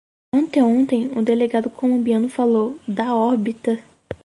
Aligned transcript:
Anteontem 0.33 1.11
o 1.15 1.21
delegado 1.21 1.69
colombiano 1.69 2.27
falou 2.27 2.75
“da 2.87 3.13
órbita" 3.13 3.77